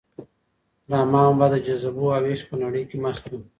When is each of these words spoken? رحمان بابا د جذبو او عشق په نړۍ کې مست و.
رحمان 0.91 1.11
بابا 1.39 1.45
د 1.53 1.55
جذبو 1.67 2.05
او 2.15 2.23
عشق 2.31 2.45
په 2.51 2.55
نړۍ 2.63 2.83
کې 2.89 2.97
مست 3.03 3.23
و. 3.29 3.33